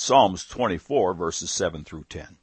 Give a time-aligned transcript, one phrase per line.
[0.00, 2.36] Psalms 24 verses 7 through 10.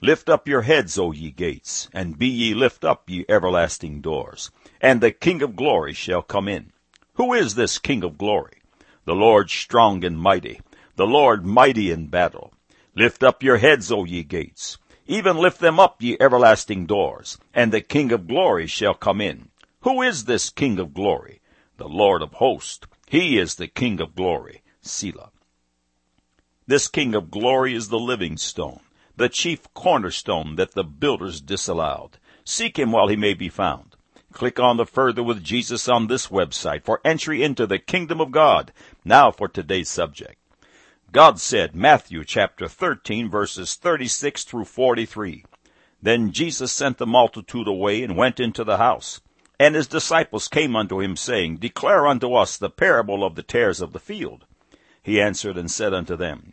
[0.00, 4.52] Lift up your heads, O ye gates, and be ye lift up, ye everlasting doors,
[4.80, 6.70] and the King of glory shall come in.
[7.14, 8.62] Who is this King of glory?
[9.06, 10.60] The Lord strong and mighty,
[10.94, 12.52] the Lord mighty in battle.
[12.94, 17.72] Lift up your heads, O ye gates, even lift them up, ye everlasting doors, and
[17.72, 19.48] the King of glory shall come in.
[19.80, 21.40] Who is this King of glory?
[21.76, 22.86] The Lord of hosts.
[23.08, 24.62] He is the King of glory.
[24.80, 25.32] Selah.
[26.68, 28.80] This King of glory is the living stone
[29.16, 32.18] the chief cornerstone that the builders disallowed.
[32.44, 33.96] Seek him while he may be found.
[34.32, 38.30] Click on the Further with Jesus on this website for entry into the kingdom of
[38.30, 38.70] God.
[39.04, 40.36] Now for today's subject.
[41.10, 45.44] God said, Matthew chapter 13 verses 36 through 43.
[46.00, 49.20] Then Jesus sent the multitude away and went into the house.
[49.58, 53.80] And his disciples came unto him saying, Declare unto us the parable of the tares
[53.80, 54.44] of the field.
[55.02, 56.52] He answered and said unto them,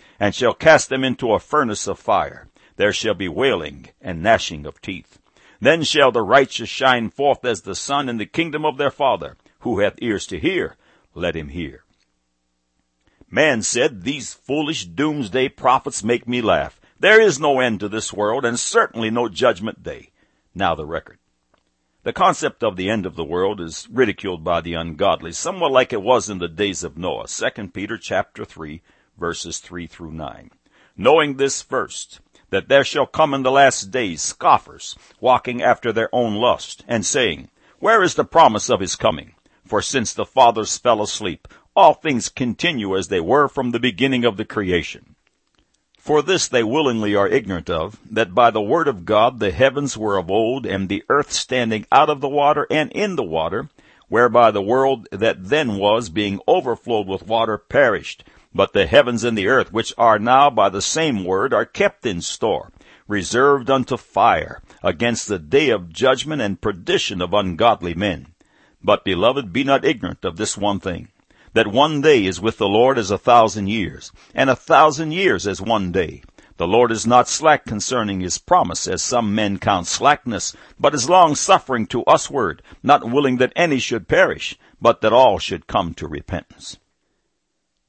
[0.21, 2.47] and shall cast them into a furnace of fire.
[2.75, 5.17] There shall be wailing and gnashing of teeth.
[5.59, 9.35] Then shall the righteous shine forth as the sun in the kingdom of their Father.
[9.61, 10.77] Who hath ears to hear,
[11.15, 11.85] let him hear.
[13.31, 16.79] Man said, These foolish doomsday prophets make me laugh.
[16.99, 20.11] There is no end to this world, and certainly no judgment day.
[20.53, 21.17] Now the record.
[22.03, 25.91] The concept of the end of the world is ridiculed by the ungodly, somewhat like
[25.91, 27.25] it was in the days of Noah.
[27.27, 28.83] 2 Peter chapter 3,
[29.17, 30.51] verses 3 through 9.
[30.97, 32.19] Knowing this first,
[32.51, 37.05] that there shall come in the last days scoffers, walking after their own lust, and
[37.05, 37.49] saying,
[37.79, 39.35] Where is the promise of his coming?
[39.65, 44.25] For since the fathers fell asleep, all things continue as they were from the beginning
[44.25, 45.15] of the creation.
[45.97, 49.95] For this they willingly are ignorant of, that by the word of God the heavens
[49.97, 53.69] were of old, and the earth standing out of the water and in the water,
[54.09, 59.37] whereby the world that then was, being overflowed with water, perished, but the heavens and
[59.37, 62.71] the earth, which are now by the same word, are kept in store,
[63.07, 68.27] reserved unto fire, against the day of judgment and perdition of ungodly men.
[68.83, 71.09] But, beloved, be not ignorant of this one thing,
[71.53, 75.47] that one day is with the Lord as a thousand years, and a thousand years
[75.47, 76.23] as one day.
[76.57, 81.09] The Lord is not slack concerning his promise, as some men count slackness, but is
[81.09, 85.93] long suffering to usward, not willing that any should perish, but that all should come
[85.95, 86.77] to repentance.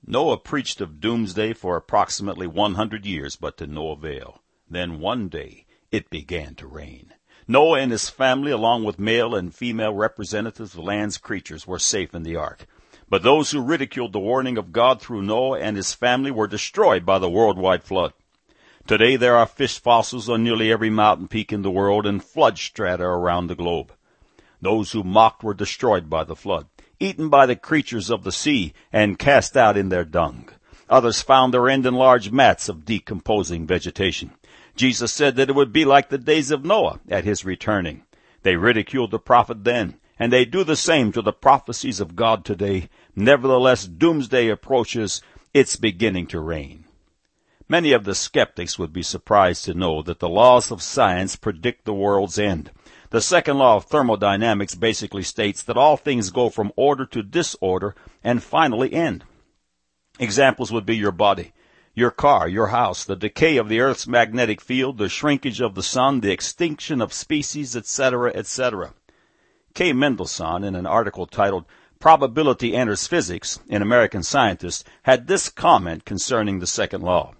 [0.04, 4.42] Noah preached of doomsday for approximately 100 years, but to no avail.
[4.68, 7.14] Then one day it began to rain.
[7.46, 12.16] Noah and his family, along with male and female representatives of land's creatures, were safe
[12.16, 12.66] in the ark.
[13.08, 17.06] But those who ridiculed the warning of God through Noah and his family were destroyed
[17.06, 18.12] by the worldwide flood.
[18.88, 22.58] Today there are fish fossils on nearly every mountain peak in the world and flood
[22.58, 23.92] strata around the globe.
[24.60, 26.66] Those who mocked were destroyed by the flood
[27.02, 30.48] eaten by the creatures of the sea, and cast out in their dung.
[30.88, 34.32] Others found their end in large mats of decomposing vegetation.
[34.76, 38.04] Jesus said that it would be like the days of Noah at his returning.
[38.42, 42.44] They ridiculed the prophet then, and they do the same to the prophecies of God
[42.44, 42.88] today.
[43.16, 45.22] Nevertheless, doomsday approaches.
[45.52, 46.84] It's beginning to rain.
[47.68, 51.84] Many of the skeptics would be surprised to know that the laws of science predict
[51.84, 52.70] the world's end.
[53.12, 57.94] The second law of thermodynamics basically states that all things go from order to disorder
[58.24, 59.24] and finally end.
[60.18, 61.52] Examples would be your body,
[61.94, 65.82] your car, your house, the decay of the earth's magnetic field, the shrinkage of the
[65.82, 68.94] sun, the extinction of species, etc., etc.
[69.74, 69.92] K.
[69.92, 71.66] Mendelssohn, in an article titled
[71.98, 77.34] Probability Enters Physics in American Scientist, had this comment concerning the second law.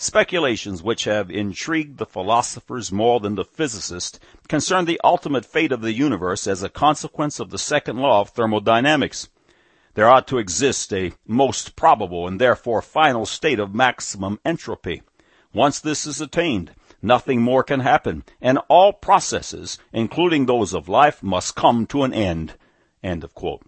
[0.00, 5.80] Speculations which have intrigued the philosophers more than the physicists concern the ultimate fate of
[5.80, 9.28] the universe as a consequence of the second law of thermodynamics.
[9.94, 15.02] There ought to exist a most probable and therefore final state of maximum entropy.
[15.52, 16.70] Once this is attained,
[17.02, 22.14] nothing more can happen, and all processes, including those of life, must come to an
[22.14, 22.54] end.
[23.02, 23.62] End of quote.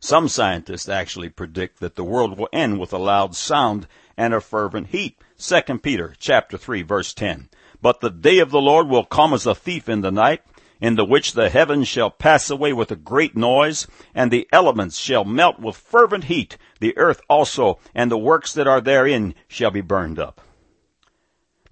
[0.00, 3.86] Some scientists actually predict that the world will end with a loud sound
[4.22, 5.18] and a fervent heat.
[5.36, 7.48] 2 Peter chapter 3 verse 10.
[7.80, 10.42] But the day of the Lord will come as a thief in the night,
[10.80, 14.96] in the which the heavens shall pass away with a great noise, and the elements
[14.96, 19.72] shall melt with fervent heat, the earth also, and the works that are therein shall
[19.72, 20.40] be burned up.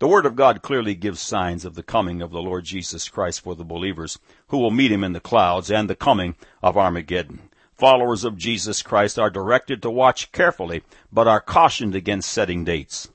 [0.00, 3.43] The Word of God clearly gives signs of the coming of the Lord Jesus Christ
[3.43, 4.19] for the believers
[4.49, 7.49] who will meet Him in the clouds and the coming of Armageddon.
[7.80, 13.08] Followers of Jesus Christ are directed to watch carefully, but are cautioned against setting dates.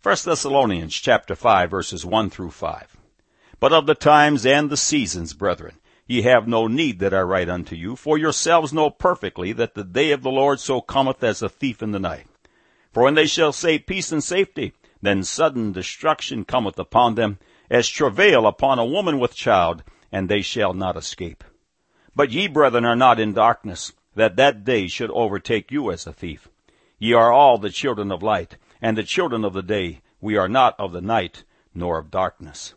[0.00, 2.96] 1 Thessalonians chapter 5 verses 1 through 5.
[3.58, 5.74] But of the times and the seasons, brethren,
[6.06, 9.82] ye have no need that I write unto you, for yourselves know perfectly that the
[9.82, 12.28] day of the Lord so cometh as a thief in the night.
[12.92, 14.72] For when they shall say peace and safety,
[15.02, 19.82] then sudden destruction cometh upon them, as travail upon a woman with child,
[20.12, 21.42] and they shall not escape.
[22.14, 26.12] But ye, brethren, are not in darkness, that that day should overtake you as a
[26.12, 26.48] thief.
[26.98, 30.00] Ye are all the children of light, and the children of the day.
[30.20, 31.44] We are not of the night,
[31.74, 32.74] nor of darkness.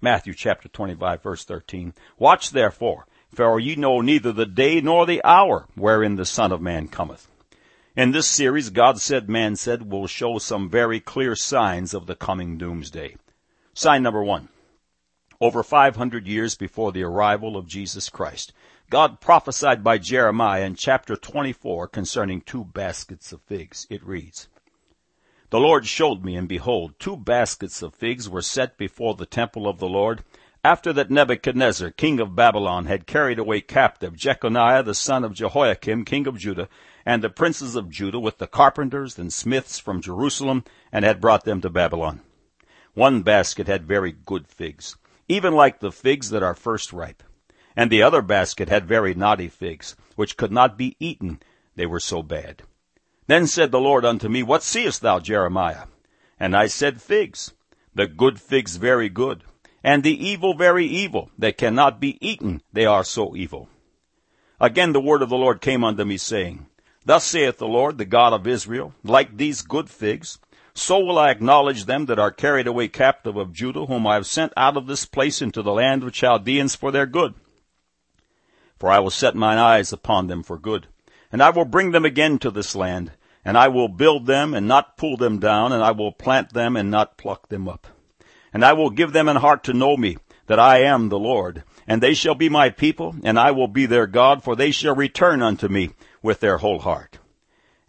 [0.00, 1.94] Matthew chapter 25 verse 13.
[2.18, 6.60] Watch therefore, for ye know neither the day nor the hour wherein the Son of
[6.60, 7.28] Man cometh.
[7.96, 12.14] In this series, God Said, Man Said will show some very clear signs of the
[12.14, 13.16] coming doomsday.
[13.74, 14.50] Sign number one.
[15.40, 18.52] Over 500 years before the arrival of Jesus Christ,
[18.90, 23.86] God prophesied by Jeremiah in chapter 24 concerning two baskets of figs.
[23.90, 24.48] It reads,
[25.50, 29.68] The Lord showed me, and behold, two baskets of figs were set before the temple
[29.68, 30.24] of the Lord,
[30.64, 36.06] after that Nebuchadnezzar, king of Babylon, had carried away captive Jeconiah the son of Jehoiakim,
[36.06, 36.70] king of Judah,
[37.04, 41.44] and the princes of Judah with the carpenters and smiths from Jerusalem, and had brought
[41.44, 42.22] them to Babylon.
[42.94, 44.96] One basket had very good figs,
[45.28, 47.22] even like the figs that are first ripe.
[47.78, 51.40] And the other basket had very naughty figs, which could not be eaten,
[51.76, 52.64] they were so bad.
[53.28, 55.84] Then said the Lord unto me, What seest thou, Jeremiah?
[56.40, 57.52] And I said, Figs.
[57.94, 59.44] The good figs very good,
[59.84, 63.68] and the evil very evil, that cannot be eaten, they are so evil.
[64.60, 66.66] Again the word of the Lord came unto me, saying,
[67.04, 70.40] Thus saith the Lord, the God of Israel, like these good figs,
[70.74, 74.26] so will I acknowledge them that are carried away captive of Judah, whom I have
[74.26, 77.34] sent out of this place into the land of Chaldeans for their good.
[78.78, 80.86] For I will set mine eyes upon them for good,
[81.32, 83.12] and I will bring them again to this land,
[83.44, 86.76] and I will build them and not pull them down, and I will plant them
[86.76, 87.86] and not pluck them up.
[88.52, 90.16] And I will give them an heart to know me,
[90.46, 93.86] that I am the Lord, and they shall be my people, and I will be
[93.86, 95.90] their God, for they shall return unto me,
[96.22, 97.18] with their whole heart.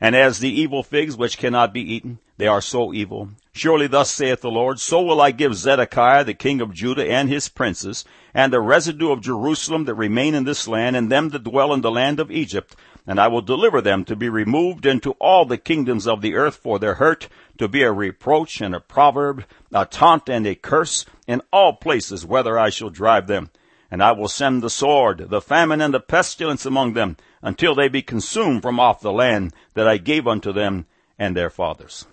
[0.01, 3.30] And as the evil figs which cannot be eaten, they are so evil.
[3.51, 7.27] Surely thus saith the Lord, so will I give Zedekiah the king of Judah and
[7.27, 11.44] his princes, and the residue of Jerusalem that remain in this land, and them that
[11.44, 15.12] dwell in the land of Egypt, and I will deliver them to be removed into
[15.19, 17.27] all the kingdoms of the earth for their hurt,
[17.57, 19.44] to be a reproach and a proverb,
[19.74, 23.50] a taunt and a curse, in all places whither I shall drive them.
[23.91, 27.89] And I will send the sword, the famine, and the pestilence among them, until they
[27.89, 30.86] be consumed from off the land that I gave unto them
[31.18, 32.06] and their fathers.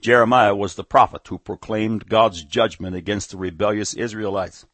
[0.00, 4.66] Jeremiah was the prophet who proclaimed God's judgment against the rebellious Israelites.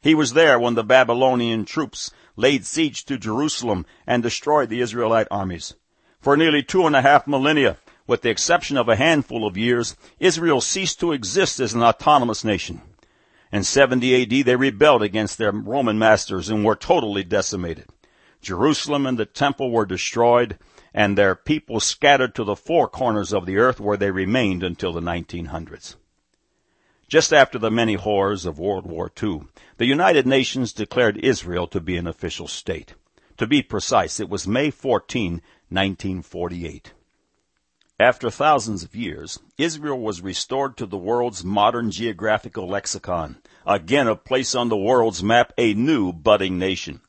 [0.00, 5.26] He was there when the Babylonian troops laid siege to Jerusalem and destroyed the Israelite
[5.30, 5.74] armies.
[6.20, 9.96] For nearly two and a half millennia, with the exception of a handful of years,
[10.18, 12.82] Israel ceased to exist as an autonomous nation.
[13.52, 17.86] In 70 AD, they rebelled against their Roman masters and were totally decimated.
[18.40, 20.58] Jerusalem and the temple were destroyed,
[20.94, 24.92] and their people scattered to the four corners of the earth where they remained until
[24.92, 25.96] the 1900s.
[27.08, 29.42] Just after the many horrors of World War II,
[29.78, 32.94] the United Nations declared Israel to be an official state.
[33.38, 35.40] To be precise, it was May 14,
[35.70, 36.92] 1948.
[38.00, 44.14] After thousands of years, Israel was restored to the world's modern geographical lexicon, again a
[44.14, 47.00] place on the world's map, a new budding nation.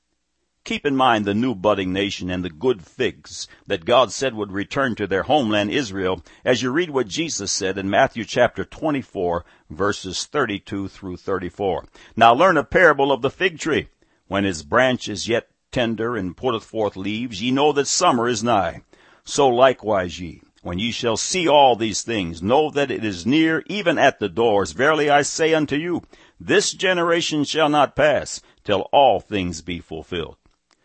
[0.69, 4.51] Keep in mind the new budding nation and the good figs that God said would
[4.51, 9.43] return to their homeland Israel as you read what Jesus said in Matthew chapter 24
[9.71, 11.85] verses 32 through 34.
[12.15, 13.87] Now learn a parable of the fig tree.
[14.27, 18.43] When his branch is yet tender and putteth forth leaves, ye know that summer is
[18.43, 18.83] nigh.
[19.23, 23.63] So likewise ye, when ye shall see all these things, know that it is near,
[23.65, 24.73] even at the doors.
[24.73, 26.03] Verily I say unto you,
[26.39, 30.35] this generation shall not pass till all things be fulfilled.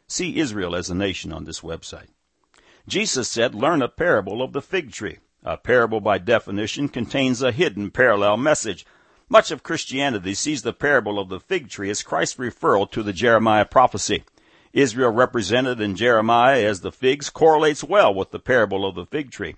[0.08, 2.08] See Israel as a nation on this website.
[2.87, 5.18] Jesus said, learn a parable of the fig tree.
[5.42, 8.87] A parable by definition contains a hidden parallel message.
[9.28, 13.12] Much of Christianity sees the parable of the fig tree as Christ's referral to the
[13.12, 14.25] Jeremiah prophecy.
[14.73, 19.30] Israel represented in Jeremiah as the figs correlates well with the parable of the fig
[19.30, 19.56] tree.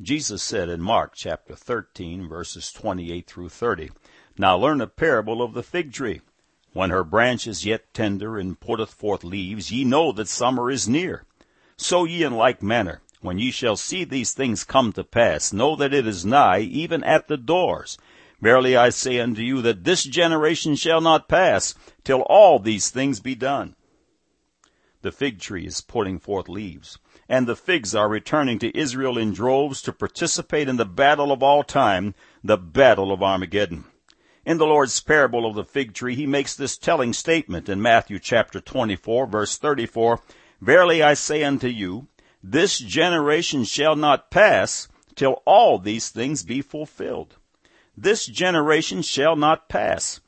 [0.00, 3.90] Jesus said in Mark chapter 13 verses 28 through 30,
[4.38, 6.22] Now learn a parable of the fig tree.
[6.72, 10.88] When her branch is yet tender and putteth forth leaves, ye know that summer is
[10.88, 11.24] near.
[11.76, 15.74] So ye in like manner, when ye shall see these things come to pass, know
[15.76, 17.98] that it is nigh, even at the doors.
[18.40, 21.74] Verily I say unto you that this generation shall not pass
[22.04, 23.74] till all these things be done.
[25.02, 26.98] The fig tree is putting forth leaves,
[27.28, 31.42] and the figs are returning to Israel in droves to participate in the battle of
[31.42, 33.86] all time, the battle of Armageddon.
[34.50, 38.18] In the Lord's parable of the fig tree, he makes this telling statement in Matthew
[38.18, 40.20] chapter 24 verse 34,
[40.60, 42.08] Verily I say unto you,
[42.42, 47.36] this generation shall not pass till all these things be fulfilled.
[47.96, 50.20] This generation shall not pass.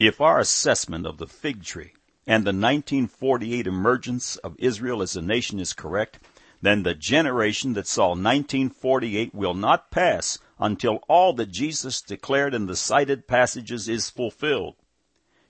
[0.00, 1.92] If our assessment of the fig tree
[2.26, 6.18] and the 1948 emergence of Israel as a nation is correct,
[6.60, 12.66] then the generation that saw 1948 will not pass until all that Jesus declared in
[12.66, 14.76] the cited passages is fulfilled.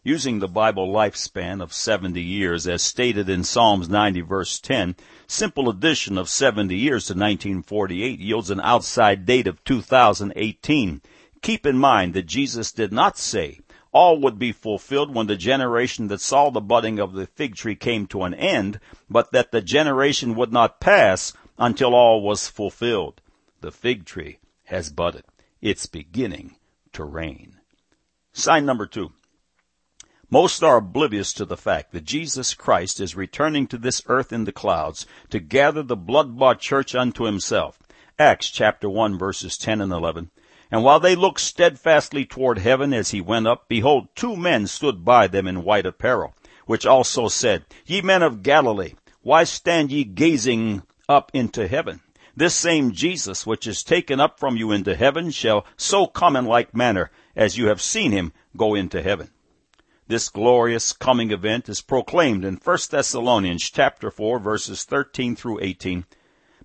[0.04, 5.68] Using the Bible lifespan of 70 years as stated in Psalms 90 verse 10, simple
[5.68, 11.02] addition of 70 years to 1948 yields an outside date of 2018.
[11.40, 13.60] Keep in mind that Jesus did not say
[13.92, 17.76] all would be fulfilled when the generation that saw the budding of the fig tree
[17.76, 23.20] came to an end, but that the generation would not pass until all was fulfilled.
[23.60, 25.24] The fig tree has budded.
[25.60, 26.56] It's beginning
[26.92, 27.60] to rain.
[28.32, 29.12] Sign number two.
[30.30, 34.44] Most are oblivious to the fact that Jesus Christ is returning to this earth in
[34.44, 37.78] the clouds to gather the blood-bought church unto himself.
[38.18, 40.30] Acts chapter 1 verses 10 and 11.
[40.70, 45.04] And while they looked steadfastly toward heaven as he went up, behold, two men stood
[45.04, 50.02] by them in white apparel, which also said, Ye men of Galilee, why stand ye
[50.02, 52.00] gazing up into heaven?
[52.34, 56.46] This same Jesus, which is taken up from you into heaven, shall so come in
[56.46, 59.30] like manner as you have seen him go into heaven.
[60.08, 66.06] This glorious coming event is proclaimed in 1 Thessalonians chapter 4 verses 13 through 18.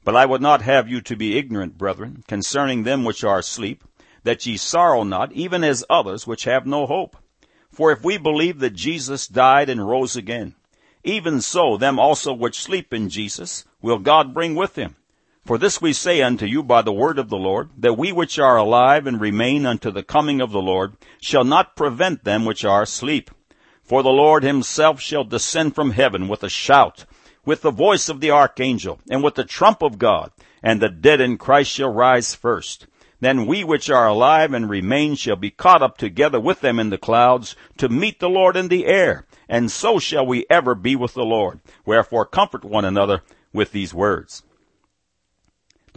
[0.03, 3.83] But I would not have you to be ignorant, brethren, concerning them which are asleep,
[4.23, 7.17] that ye sorrow not, even as others which have no hope.
[7.69, 10.55] For if we believe that Jesus died and rose again,
[11.03, 14.95] even so them also which sleep in Jesus will God bring with him.
[15.47, 18.37] For this we say unto you by the word of the Lord, that we which
[18.37, 22.65] are alive and remain unto the coming of the Lord shall not prevent them which
[22.65, 23.31] are asleep.
[23.81, 27.05] For the Lord himself shall descend from heaven with a shout,
[27.45, 31.21] with the voice of the archangel, and with the trump of God, and the dead
[31.21, 32.85] in Christ shall rise first.
[33.21, 36.89] Then we which are alive and remain shall be caught up together with them in
[36.89, 40.97] the clouds to meet the Lord in the air, and so shall we ever be
[40.97, 41.61] with the Lord.
[41.85, 43.23] Wherefore comfort one another
[43.53, 44.43] with these words.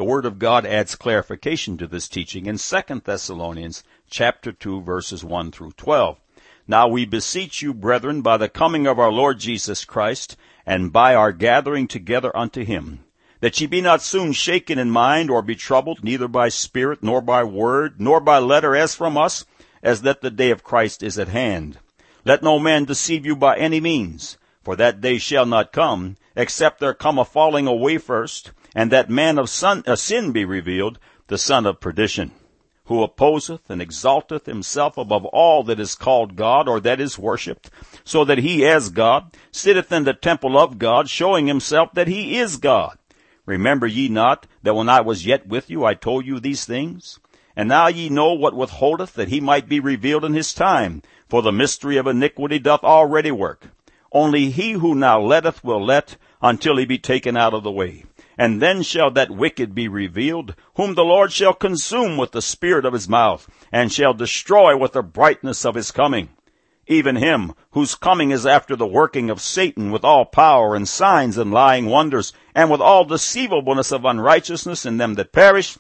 [0.01, 5.23] The Word of God adds clarification to this teaching in 2 Thessalonians chapter 2 verses
[5.23, 6.19] 1 through 12.
[6.67, 11.15] Now we beseech you, brethren, by the coming of our Lord Jesus Christ, and by
[11.15, 13.05] our gathering together unto him,
[13.41, 17.21] that ye be not soon shaken in mind, or be troubled, neither by spirit, nor
[17.21, 19.45] by word, nor by letter as from us,
[19.83, 21.77] as that the day of Christ is at hand.
[22.25, 26.81] Let no man deceive you by any means, for that day shall not come, except
[26.81, 30.99] there come a falling away first, and that man of son, uh, sin be revealed,
[31.27, 32.33] the son of perdition,
[32.85, 37.71] who opposeth and exalteth himself above all that is called God or that is worshipped,
[38.05, 42.39] so that he as God sitteth in the temple of God, showing himself that he
[42.39, 42.97] is God.
[43.45, 47.21] Remember ye not that when I was yet with you I told you these things?
[47.55, 51.43] And now ye know what withholdeth that he might be revealed in his time, for
[51.43, 53.67] the mystery of iniquity doth already work.
[54.13, 58.05] Only he who now letteth will let until he be taken out of the way.
[58.39, 62.85] And then shall that wicked be revealed, whom the Lord shall consume with the spirit
[62.87, 66.31] of his mouth, and shall destroy with the brightness of his coming.
[66.87, 71.37] Even him, whose coming is after the working of Satan with all power and signs
[71.37, 75.77] and lying wonders, and with all deceivableness of unrighteousness in them that perish,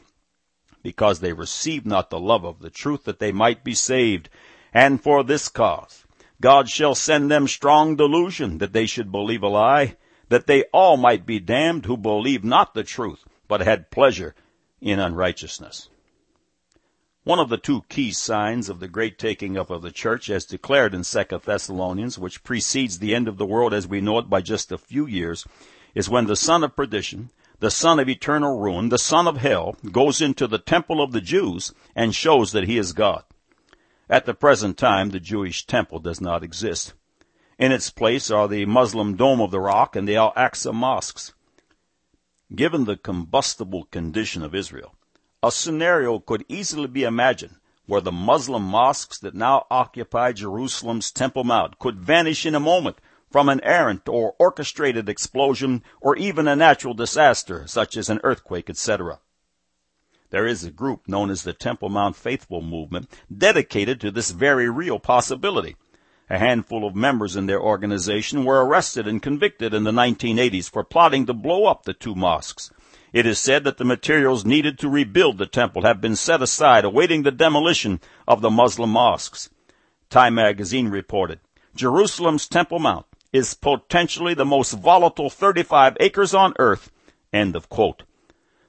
[0.83, 4.29] because they receive not the love of the truth that they might be saved.
[4.73, 6.05] And for this cause,
[6.41, 9.97] God shall send them strong delusion that they should believe a lie,
[10.31, 14.35] that they all might be damned who believed not the truth, but had pleasure
[14.81, 15.91] in unrighteousness.
[17.25, 20.47] One of the two key signs of the great taking up of the church, as
[20.47, 24.31] declared in 2 Thessalonians, which precedes the end of the world as we know it
[24.31, 25.47] by just a few years,
[25.95, 29.77] is when the son of perdition, the son of eternal ruin, the son of hell,
[29.93, 33.25] goes into the temple of the Jews and shows that he is God.
[34.09, 36.95] At the present time, the Jewish temple does not exist.
[37.61, 41.35] In its place are the Muslim Dome of the Rock and the Al-Aqsa mosques.
[42.55, 44.95] Given the combustible condition of Israel,
[45.43, 51.45] a scenario could easily be imagined where the Muslim mosques that now occupy Jerusalem's Temple
[51.45, 52.97] Mount could vanish in a moment
[53.31, 58.71] from an errant or orchestrated explosion or even a natural disaster such as an earthquake,
[58.71, 59.21] etc.
[60.31, 64.71] There is a group known as the Temple Mount Faithful Movement dedicated to this very
[64.71, 65.77] real possibility.
[66.33, 70.85] A handful of members in their organization were arrested and convicted in the 1980s for
[70.85, 72.71] plotting to blow up the two mosques.
[73.13, 76.85] It is said that the materials needed to rebuild the temple have been set aside
[76.85, 79.51] awaiting the demolition of the Muslim mosques.
[80.09, 81.41] Time magazine reported,
[81.75, 86.93] Jerusalem's Temple Mount is potentially the most volatile 35 acres on earth.
[87.33, 88.05] End of quote.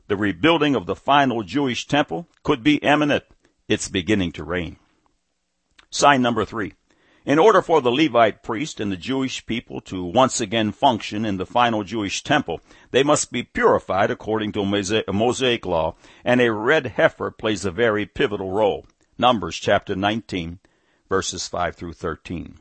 [0.08, 3.24] The rebuilding of the final Jewish temple could be imminent.
[3.68, 4.78] It's beginning to rain.
[5.92, 6.74] Sign number three.
[7.24, 11.38] In order for the Levite priest and the Jewish people to once again function in
[11.38, 16.88] the final Jewish temple, they must be purified according to Mosaic law, and a red
[16.88, 18.88] heifer plays a very pivotal role.
[19.20, 20.58] Numbers chapter 19,
[21.10, 22.58] verses 5 through 13.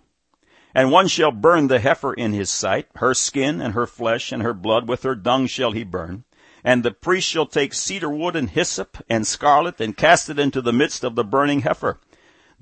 [0.74, 4.42] And one shall burn the heifer in his sight, her skin and her flesh and
[4.42, 6.24] her blood with her dung shall he burn.
[6.62, 10.60] And the priest shall take cedar wood and hyssop and scarlet and cast it into
[10.60, 11.98] the midst of the burning heifer.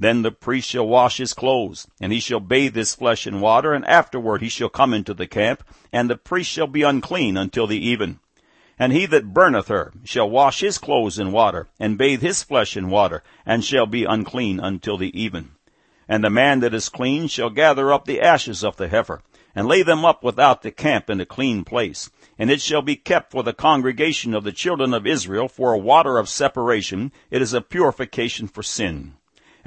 [0.01, 3.75] Then the priest shall wash his clothes, and he shall bathe his flesh in water,
[3.75, 7.67] and afterward he shall come into the camp, and the priest shall be unclean until
[7.67, 8.21] the even.
[8.79, 12.77] And he that burneth her shall wash his clothes in water, and bathe his flesh
[12.77, 15.51] in water, and shall be unclean until the even.
[16.09, 19.21] And the man that is clean shall gather up the ashes of the heifer,
[19.53, 22.09] and lay them up without the camp in a clean place.
[22.39, 25.79] And it shall be kept for the congregation of the children of Israel for a
[25.79, 27.11] water of separation.
[27.33, 29.15] It is a purification for sin.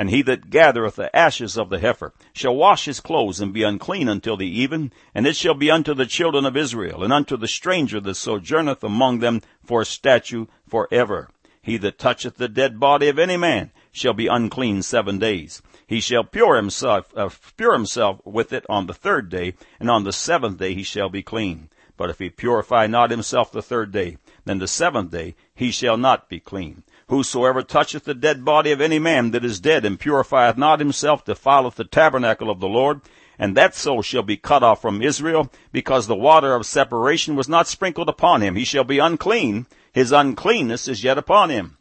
[0.02, 3.62] And he that gathereth the ashes of the heifer shall wash his clothes and be
[3.62, 7.38] unclean until the even, and it shall be unto the children of Israel, and unto
[7.38, 11.30] the stranger that sojourneth among them for a statute for ever.
[11.62, 15.62] He that toucheth the dead body of any man shall be unclean seven days.
[15.86, 20.04] He shall pure himself, uh, pure himself with it on the third day, and on
[20.04, 21.70] the seventh day he shall be clean.
[21.96, 25.98] But if he purify not himself the third day, then the seventh day he shall
[25.98, 26.82] not be clean.
[27.12, 31.26] Whosoever toucheth the dead body of any man that is dead and purifieth not himself
[31.26, 33.02] defileth the tabernacle of the Lord,
[33.38, 37.50] and that soul shall be cut off from Israel, because the water of separation was
[37.50, 38.56] not sprinkled upon him.
[38.56, 39.66] He shall be unclean.
[39.92, 41.76] His uncleanness is yet upon him.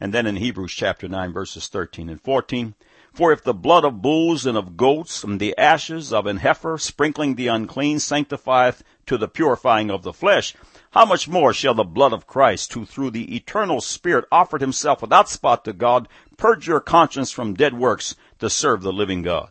[0.00, 2.74] And then in Hebrews chapter 9 verses 13 and 14,
[3.12, 6.78] For if the blood of bulls and of goats and the ashes of an heifer
[6.78, 10.54] sprinkling the unclean sanctifieth to the purifying of the flesh,
[10.96, 15.02] how much more shall the blood of Christ, who through the eternal Spirit offered himself
[15.02, 19.50] without spot to God, purge your conscience from dead works to serve the living God?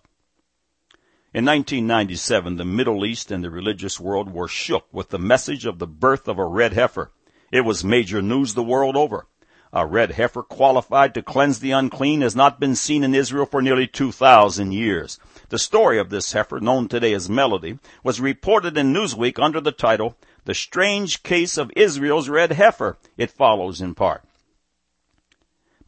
[1.35, 5.77] In 1997, the Middle East and the religious world were shook with the message of
[5.77, 7.11] the birth of a red heifer.
[7.51, 9.27] It was major news the world over.
[9.71, 13.61] A red heifer qualified to cleanse the unclean has not been seen in Israel for
[13.61, 15.19] nearly 2,000 years.
[15.49, 19.71] The story of this heifer, known today as Melody, was reported in Newsweek under the
[19.71, 24.23] title, the strange case of Israel's red heifer, it follows in part.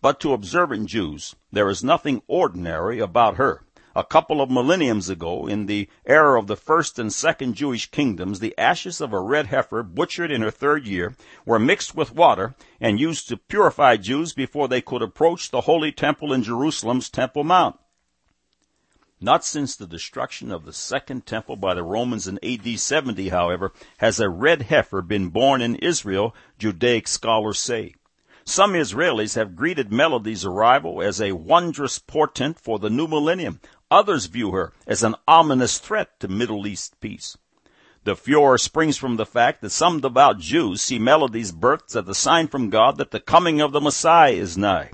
[0.01, 3.63] But to observant Jews, there is nothing ordinary about her.
[3.95, 8.39] A couple of millenniums ago, in the era of the first and second Jewish kingdoms,
[8.39, 11.15] the ashes of a red heifer, butchered in her third year,
[11.47, 15.91] were mixed with water and used to purify Jews before they could approach the holy
[15.91, 17.79] temple in Jerusalem's Temple Mount.
[19.19, 23.73] Not since the destruction of the Second Temple by the Romans in AD 70, however,
[23.97, 27.95] has a red heifer been born in Israel, Judaic scholars say.
[28.45, 33.59] Some Israelis have greeted Melody's arrival as a wondrous portent for the new millennium.
[33.89, 37.37] Others view her as an ominous threat to Middle East peace.
[38.03, 42.13] The furor springs from the fact that some devout Jews see Melody's birth as a
[42.13, 44.91] sign from God that the coming of the Messiah is nigh.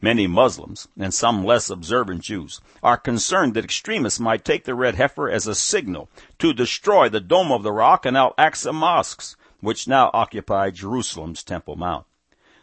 [0.00, 4.94] Many Muslims, and some less observant Jews, are concerned that extremists might take the red
[4.94, 6.08] heifer as a signal
[6.38, 11.74] to destroy the Dome of the Rock and Al-Aqsa mosques, which now occupy Jerusalem's Temple
[11.74, 12.06] Mount.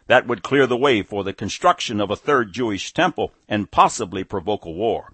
[0.06, 4.24] That would clear the way for the construction of a third Jewish temple and possibly
[4.24, 5.12] provoke a war.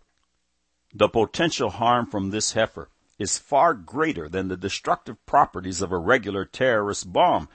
[0.95, 5.99] The potential harm from this heifer is far greater than the destructive properties of a
[5.99, 7.49] regular terrorist bomb,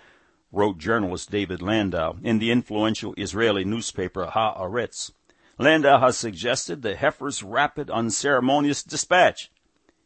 [0.51, 5.11] wrote journalist David Landau in the influential Israeli newspaper Haaretz.
[5.59, 9.51] Landau has suggested the heifer's rapid, unceremonious dispatch.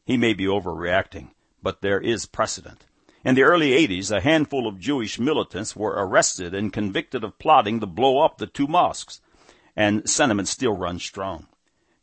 [0.06, 2.86] He may be overreacting, but there is precedent.
[3.24, 7.80] In the early 80s, a handful of Jewish militants were arrested and convicted of plotting
[7.80, 9.22] to blow up the two mosques,
[9.76, 11.48] and sentiment still runs strong.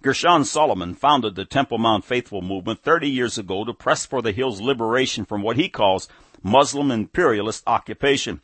[0.01, 4.31] Gershon Solomon founded the Temple Mount Faithful movement 30 years ago to press for the
[4.31, 6.09] hill's liberation from what he calls
[6.41, 8.41] Muslim imperialist occupation.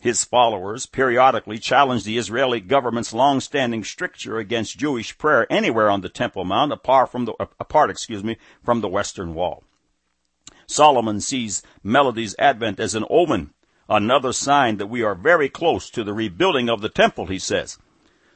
[0.00, 6.08] His followers periodically challenged the Israeli government's long-standing stricture against Jewish prayer anywhere on the
[6.08, 9.62] Temple Mount apart from the, apart, excuse me, from the Western Wall.
[10.66, 13.52] Solomon sees Melody's advent as an omen,
[13.90, 17.76] another sign that we are very close to the rebuilding of the temple, he says.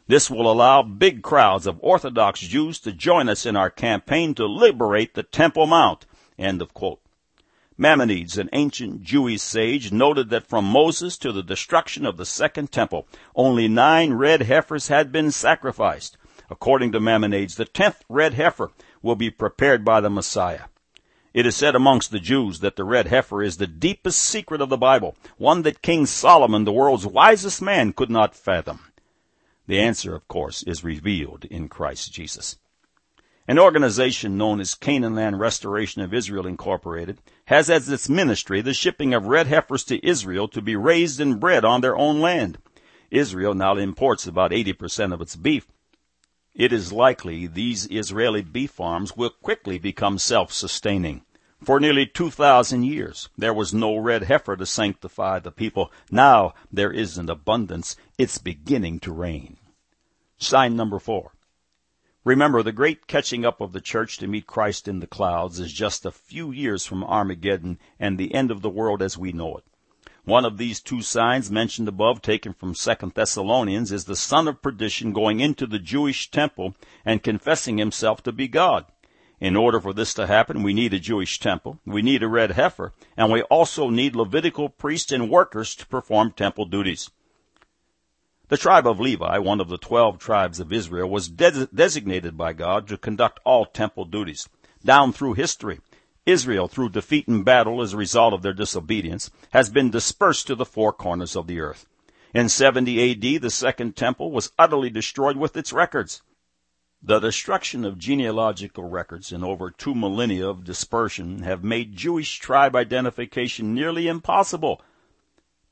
[0.09, 4.47] This will allow big crowds of Orthodox Jews to join us in our campaign to
[4.47, 6.07] liberate the Temple Mount.
[6.38, 7.01] End of quote.
[7.79, 13.07] An ancient Jewish sage, noted that from Moses to the destruction of the Second Temple,
[13.37, 16.16] only nine red heifers had been sacrificed.
[16.49, 18.71] According to Maimonides, the tenth red heifer
[19.03, 20.64] will be prepared by the Messiah.
[21.35, 24.71] It is said amongst the Jews that the red heifer is the deepest secret of
[24.71, 28.81] the Bible, one that King Solomon, the world's wisest man, could not fathom.
[29.68, 32.59] The answer, of course, is revealed in Christ Jesus.
[33.46, 38.72] An organization known as Canaan Land Restoration of Israel Incorporated has as its ministry the
[38.72, 42.57] shipping of red heifers to Israel to be raised and bred on their own land.
[43.11, 45.66] Israel now imports about 80% of its beef.
[46.54, 51.24] It is likely these Israeli beef farms will quickly become self-sustaining.
[51.64, 55.92] For nearly 2,000 years, there was no red heifer to sanctify the people.
[56.11, 57.97] Now there is an abundance.
[58.16, 59.57] It's beginning to rain.
[60.38, 61.33] Sign number four.
[62.25, 65.73] Remember, the great catching up of the church to meet Christ in the clouds is
[65.73, 69.57] just a few years from Armageddon and the end of the world as we know
[69.57, 69.64] it.
[70.25, 74.62] One of these two signs mentioned above, taken from Second Thessalonians, is the son of
[74.62, 78.85] perdition going into the Jewish temple and confessing himself to be God.
[79.40, 82.53] In order for this to happen, we need a Jewish temple, we need a red
[82.53, 87.11] heifer, and we also need Levitical priests and workers to perform temple duties.
[88.48, 92.53] The tribe of Levi, one of the twelve tribes of Israel, was de- designated by
[92.53, 94.48] God to conduct all temple duties.
[94.85, 95.81] Down through history,
[96.24, 100.55] Israel, through defeat in battle as a result of their disobedience, has been dispersed to
[100.55, 101.87] the four corners of the earth.
[102.35, 106.22] In 70 AD, the second temple was utterly destroyed with its records.
[107.00, 112.74] The destruction of genealogical records and over two millennia of dispersion have made Jewish tribe
[112.74, 114.82] identification nearly impossible,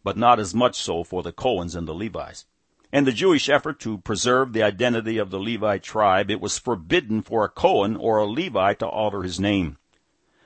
[0.04, 2.46] but not as much so for the Cohens and the Levites.
[2.92, 7.22] In the Jewish effort to preserve the identity of the Levite tribe, it was forbidden
[7.22, 9.78] for a Cohen or a Levi to alter his name.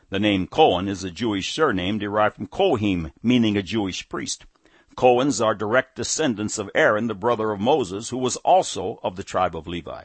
[0.09, 4.47] The name Cohen is a Jewish surname derived from Kohim, meaning a Jewish priest.
[4.97, 9.23] Cohens are direct descendants of Aaron, the brother of Moses, who was also of the
[9.23, 10.05] tribe of Levi.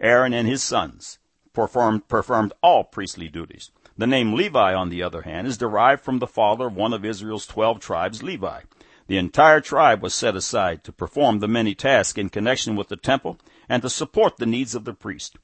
[0.00, 1.18] Aaron and his sons
[1.52, 3.70] performed, performed all priestly duties.
[3.98, 7.04] The name Levi, on the other hand, is derived from the father of one of
[7.04, 8.60] Israel's twelve tribes, Levi.
[9.06, 12.96] The entire tribe was set aside to perform the many tasks in connection with the
[12.96, 15.36] temple and to support the needs of the priest.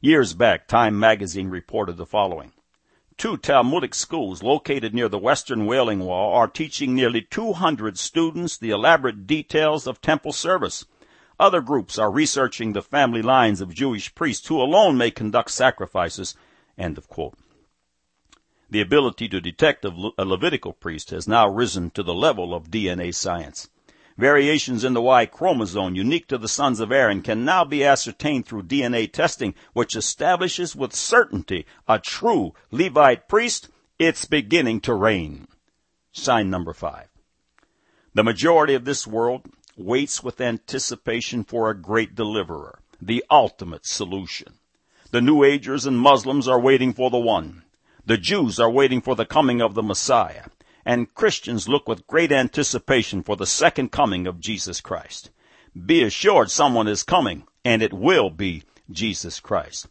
[0.00, 2.52] Years back, Time magazine reported the following.
[3.16, 8.70] Two Talmudic schools located near the western Wailing Wall are teaching nearly 200 students the
[8.70, 10.84] elaborate details of temple service.
[11.38, 16.34] Other groups are researching the family lines of Jewish priests who alone may conduct sacrifices.
[16.78, 17.34] End of quote.
[18.70, 23.14] The ability to detect a Levitical priest has now risen to the level of DNA
[23.14, 23.68] science.
[24.18, 28.46] Variations in the Y chromosome unique to the sons of Aaron can now be ascertained
[28.46, 33.68] through DNA testing, which establishes with certainty a true Levite priest.
[33.98, 35.48] It's beginning to rain.
[36.12, 37.08] Sign number five.
[38.14, 39.42] The majority of this world
[39.76, 44.54] waits with anticipation for a great deliverer, the ultimate solution.
[45.10, 47.62] The New Agers and Muslims are waiting for the one.
[48.04, 50.46] The Jews are waiting for the coming of the Messiah,
[50.84, 55.30] and Christians look with great anticipation for the second coming of Jesus Christ.
[55.84, 59.88] Be assured someone is coming, and it will be Jesus Christ.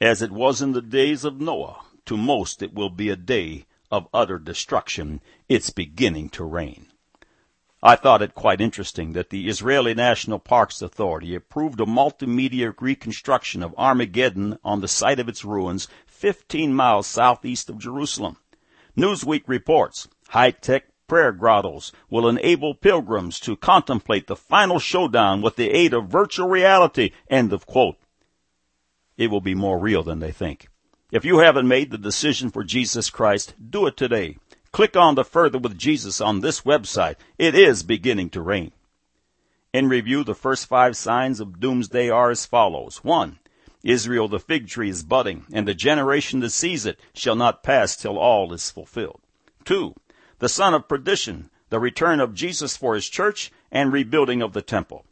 [0.00, 3.66] As it was in the days of Noah, to most it will be a day
[3.90, 5.20] of utter destruction.
[5.48, 6.88] It's beginning to rain.
[7.84, 13.60] I thought it quite interesting that the Israeli National Parks Authority approved a multimedia reconstruction
[13.60, 18.36] of Armageddon on the site of its ruins 15 miles southeast of Jerusalem.
[18.96, 25.70] Newsweek reports high-tech prayer grottos will enable pilgrims to contemplate the final showdown with the
[25.70, 27.10] aid of virtual reality.
[27.28, 27.96] End of quote.
[29.16, 30.68] It will be more real than they think.
[31.10, 34.38] If you haven't made the decision for Jesus Christ, do it today.
[34.72, 37.16] Click on the Further with Jesus on this website.
[37.36, 38.72] It is beginning to rain.
[39.74, 43.04] In review, the first five signs of doomsday are as follows.
[43.04, 43.38] One,
[43.82, 47.96] Israel, the fig tree is budding, and the generation that sees it shall not pass
[47.96, 49.20] till all is fulfilled.
[49.66, 49.94] Two,
[50.38, 54.62] the son of perdition, the return of Jesus for his church and rebuilding of the
[54.62, 55.04] temple.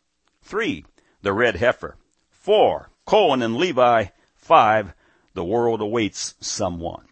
[0.42, 0.86] Three,
[1.20, 1.96] the red heifer.
[2.30, 4.06] Four, Cohen and Levi.
[4.34, 4.94] Five,
[5.34, 7.09] the world awaits someone.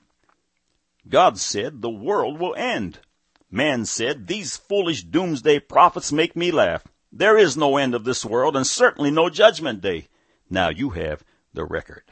[1.09, 2.99] God said the world will end.
[3.51, 6.85] Man said, these foolish doomsday prophets make me laugh.
[7.11, 10.09] There is no end of this world and certainly no judgment day.
[10.51, 12.05] Now you have the record.